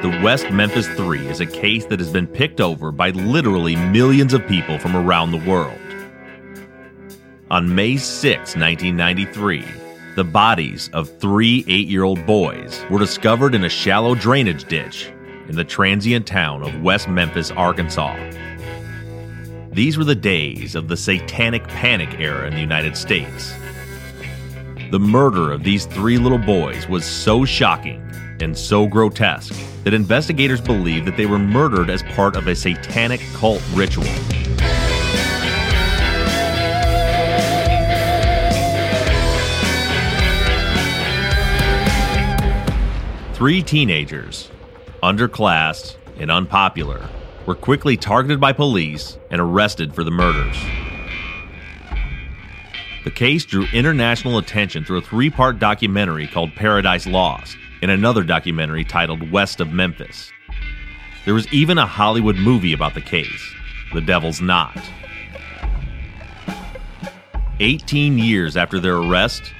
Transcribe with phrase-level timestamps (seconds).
[0.00, 4.32] The West Memphis 3 is a case that has been picked over by literally millions
[4.32, 5.76] of people from around the world.
[7.50, 9.64] On May 6, 1993,
[10.14, 15.10] the bodies of three eight year old boys were discovered in a shallow drainage ditch
[15.48, 18.14] in the transient town of West Memphis, Arkansas.
[19.72, 23.52] These were the days of the satanic panic era in the United States.
[24.92, 28.07] The murder of these three little boys was so shocking
[28.42, 33.20] and so grotesque that investigators believe that they were murdered as part of a satanic
[33.34, 34.04] cult ritual.
[43.34, 44.50] Three teenagers,
[45.02, 47.08] underclassed and unpopular,
[47.46, 50.56] were quickly targeted by police and arrested for the murders.
[53.04, 58.24] The case drew international attention through a three part documentary called Paradise Lost and another
[58.24, 60.32] documentary titled West of Memphis.
[61.24, 63.54] There was even a Hollywood movie about the case,
[63.92, 64.78] The Devil's Knot.
[67.60, 69.52] 18 years after their arrest,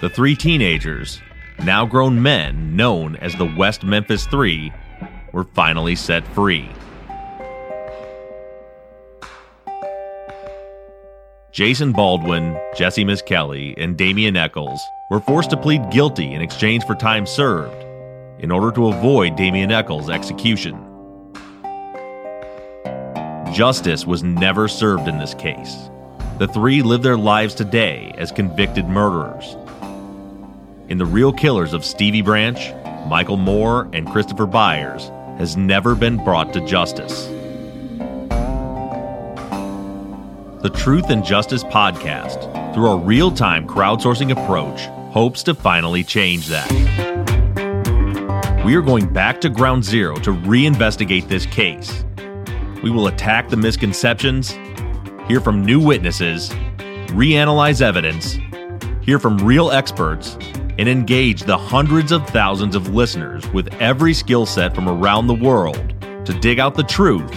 [0.00, 1.20] the three teenagers,
[1.64, 4.72] now grown men known as the West Memphis Three,
[5.32, 6.68] were finally set free.
[11.54, 16.96] Jason Baldwin, Jesse Misskelley, and Damien Echols were forced to plead guilty in exchange for
[16.96, 17.80] time served
[18.40, 20.76] in order to avoid Damien Echols' execution.
[23.52, 25.88] Justice was never served in this case.
[26.40, 29.56] The three live their lives today as convicted murderers.
[30.88, 32.74] In the real killers of Stevie Branch,
[33.06, 35.04] Michael Moore, and Christopher Byers
[35.38, 37.28] has never been brought to justice.
[40.64, 46.46] The Truth and Justice podcast, through a real time crowdsourcing approach, hopes to finally change
[46.46, 46.72] that.
[48.64, 52.02] We are going back to ground zero to reinvestigate this case.
[52.82, 54.52] We will attack the misconceptions,
[55.28, 56.48] hear from new witnesses,
[57.08, 58.38] reanalyze evidence,
[59.02, 60.38] hear from real experts,
[60.78, 65.34] and engage the hundreds of thousands of listeners with every skill set from around the
[65.34, 65.94] world
[66.24, 67.30] to dig out the truth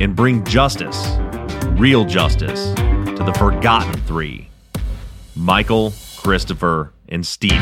[0.00, 1.18] and bring justice
[1.76, 4.48] real justice to the forgotten three
[5.36, 7.58] Michael, Christopher, and Stevie.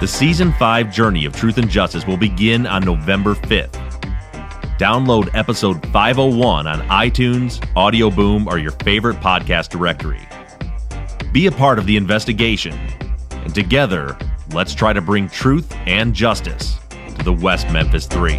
[0.00, 3.78] The season 5 journey of Truth and Justice will begin on November 5th.
[4.78, 10.20] Download episode 501 on iTunes, Audioboom, or your favorite podcast directory.
[11.32, 12.78] Be a part of the investigation,
[13.30, 14.18] and together,
[14.52, 16.78] let's try to bring truth and justice
[17.22, 18.38] the West Memphis 3.